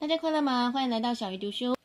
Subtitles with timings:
[0.00, 0.70] 大家快乐吗？
[0.72, 1.76] 欢迎来到小鱼读书。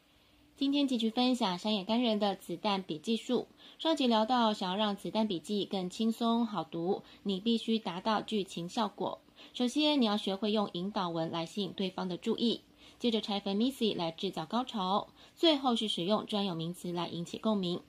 [0.55, 3.49] 今天继续分享山野干人的子弹笔记术。
[3.77, 9.19] 上集聊到，想要让子弹笔记更轻松好读，你必须达到剧情效果。
[9.53, 12.61] 首先，你要学会用引导文来吸引对方的注意，
[12.99, 17.81] 接着拆分 Missy 来制造高潮，最后是使用专有名词来引起共鸣。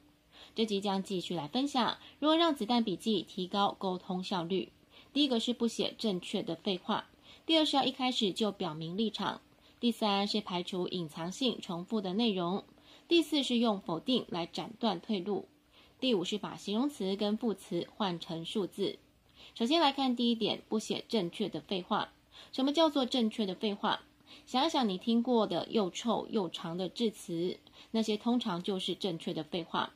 [0.57, 4.73] 这集将继续来分享如何让子弹笔记提高沟通效率。
[5.13, 7.07] 第一个是不写正确的废话，
[7.47, 9.41] 第二是要一开始就表明立场。
[9.79, 12.65] 第三是排除隐藏性重复的内容，
[13.07, 15.49] 第四是用否定来斩断退路，
[16.01, 18.99] 第五是把形容词跟副词换成数字。
[19.55, 22.13] 首先来看第一点，不写正确的废话。
[22.53, 24.01] 什么叫做正确的废话？
[24.47, 27.59] 想想你听过的又臭又长的致词，
[27.91, 29.93] 那些通常就是正确的废话。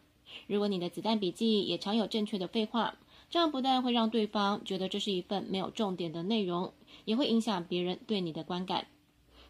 [0.46, 2.98] 如果你的子弹笔记也常有正确的废话，
[3.30, 6.72] 这样不但会让对方觉得这是一份没有重点的内容，
[7.06, 8.86] 也会影响别人对你的观感。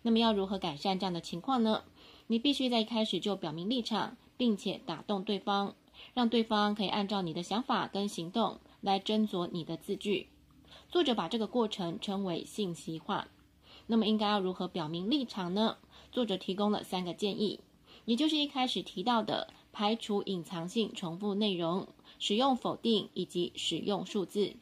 [0.02, 1.84] 那么要如何改善这样的情况呢？
[2.26, 5.74] 你必须在一开始就表明立场，并且打动对方，
[6.14, 10.28] 让对方可以按照你的想法跟行动来斟酌你的字句。
[10.88, 13.28] 作者把这个过程称为信息化。
[13.86, 15.76] 那么应该要如何表明立场呢？
[16.12, 17.60] 作者提供了三个建议，
[18.04, 21.88] 也就是一开始提到的排除隐藏性重复内容、
[22.18, 24.54] 使用否定以及使用数字。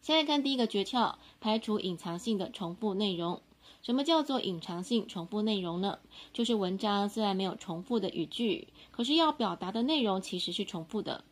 [0.00, 3.42] 先来看第一个诀窍：排除隐藏性的重复内容。
[3.82, 5.98] 什么叫做隐藏性重复内容呢？
[6.34, 11.24] 就是文章虽然没有重复的语句，可是要表达的内容其实是重复的。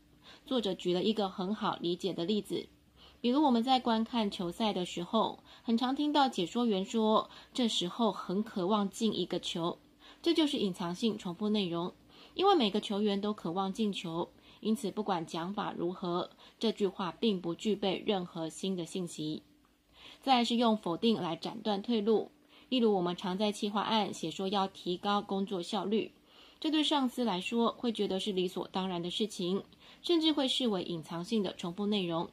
[0.46, 2.66] 作者举了一个很好理解的例子，
[3.20, 9.78] 比如我们在观看球赛的时候，很常听到解说员说：“这时候很渴望进一个球。”
[10.22, 11.92] 这就是隐藏性重复内容，
[12.32, 19.42] 因为每个球员都渴望进球，因此不管讲法如何，这句话并不具备任何新的信息。
[20.22, 22.30] 再是用否定来斩断退路。
[22.68, 26.12] 例如，我们常在企划案写说要提高工作效率，
[26.60, 29.62] 这对上司来说会觉得是理所当然的事情，
[30.02, 32.28] 甚至会视为隐藏性的重复内容。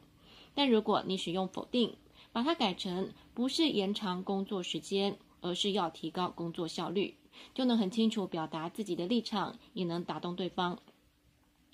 [0.54, 1.96] 但如果你使用否定，
[2.32, 7.16] 把它改成不是延长工作时间，而是要提高工作效率，
[7.54, 10.80] 就能很清楚表达自己的立场，也能打动对方。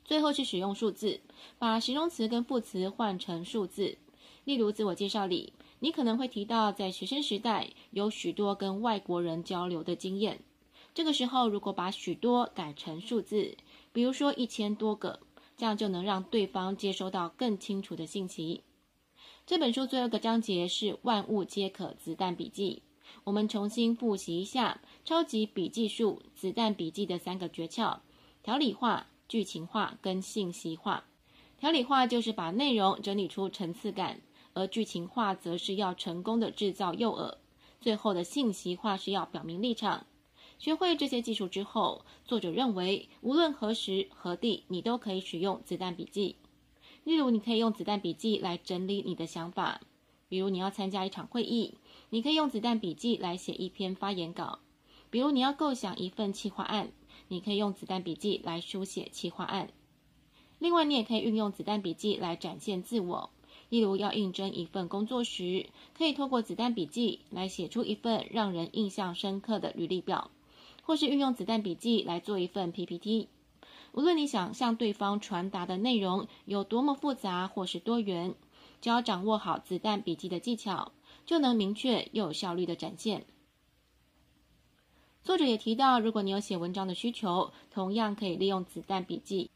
[0.04, 1.22] 最后是使用数字，
[1.58, 3.98] 把形容词跟副词换成数字。
[4.44, 5.54] 例如，自我介绍里。
[5.84, 10.40] 你可能会提到，在学生时代有许多跟外国人交流的经验。
[10.94, 13.58] 这个时候，如果把许多改成数字，
[13.92, 15.20] 比如说一千多个，
[15.58, 18.62] 这样就能让对方接收到更清楚的信息。
[19.48, 22.84] 这本书最后一个章节是“万物皆可子弹笔记”。
[23.26, 28.00] 我们重新复习一下超级笔记术子弹笔记的三个诀窍：
[28.44, 31.06] 条理化、剧情化跟信息化。
[31.58, 34.22] 条理化就是把内容整理出层次感。
[34.54, 37.36] 而剧情化则是要成功的制造诱饵，
[37.80, 40.06] 最后的信息化是要表明立场。
[40.60, 46.36] 学会这些技术之后，作者认为无论何时何地，你都可以使用子弹笔记。
[47.04, 49.82] 例如，你可以用子弹笔记来整理你的想法，
[50.30, 51.74] 比如你要参加一场会议，
[52.12, 54.60] 你可以用子弹笔记来写一篇发言稿；
[55.10, 56.92] 比如你要构想一份企划案，
[57.30, 59.70] 你可以用子弹笔记来书写企划案。
[60.60, 63.32] 另外，你也可以运用子弹笔记来展现自我。
[63.72, 65.68] 例如，要应征一份工作时，
[65.98, 70.30] 可以透过子弹笔记来写出一份让人印象深刻的履历表，
[70.84, 73.30] 或是运用子弹笔记来做一份 PPT。
[73.94, 78.36] 无论你想向对方传达的内容有多么复杂或是多元，
[78.82, 80.92] 只要掌握好子弹笔记的技巧，
[81.26, 83.26] 就能明确又有效率的展现。
[85.24, 89.50] 作者也提到，如果你有写文章的需求，同样可以利用子弹笔记。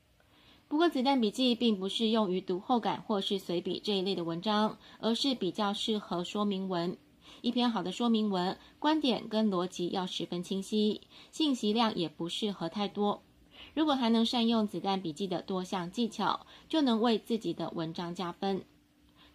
[0.67, 6.97] 不过，子弹笔记并不适用于读后感或是随笔这一类的文章，而是比较适合说明文。
[7.41, 13.21] 一篇好的说明文，观点跟逻辑要十分清晰，信息量也不适合太多。
[13.75, 18.63] 如果还能善用子弹笔记的多项技巧，就能为自己的文章加分。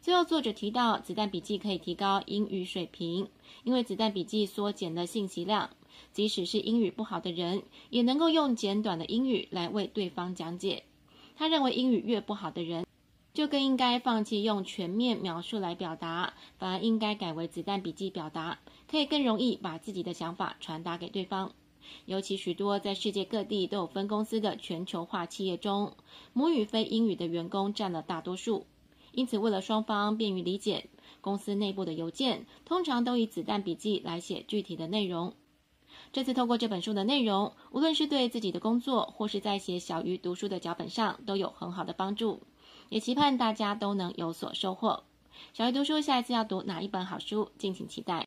[0.03, 3.29] 最后，作者提到，子弹笔记可以提高英语水平，
[3.63, 5.71] 因为子弹笔记缩减了信息量，
[6.13, 10.83] 即使是英语不好的人，也能够用简短的英语来为对方讲解。
[11.41, 12.85] 他认为英语越不好的人，
[13.33, 21.53] 就更应该放弃用全面描述来表达，反而应该改为子弹笔记表达，可以更容易把自己的想法传达给对方。
[22.05, 25.95] 尤其许多在世界各地都有分公司的全球化企业中，
[26.35, 28.67] 母语非英语的员工占了大多数，
[29.13, 30.91] 因此为了双方便于理解，
[31.23, 35.33] 公司内部的邮件通常都以子弹笔记来写具体的内容。
[36.13, 42.43] 这次透过这本书的内容，无论是对自己的工作，或是在写小鱼读书的脚本上，都有很好的帮助。
[42.89, 45.05] 也期盼大家都能有所收获。
[45.53, 48.19] 小鱼读书下一次要读哪一本好书，敬请期待。